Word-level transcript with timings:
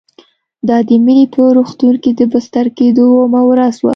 دا 0.67 0.77
د 0.87 0.89
مينې 1.05 1.25
په 1.33 1.41
روغتون 1.57 1.93
کې 2.03 2.11
د 2.19 2.21
بستر 2.31 2.65
کېدو 2.77 3.03
اوومه 3.11 3.41
ورځ 3.49 3.75
وه 3.79 3.89